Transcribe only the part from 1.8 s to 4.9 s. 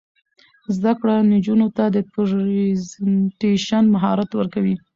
د پریزنټیشن مهارت ورکوي.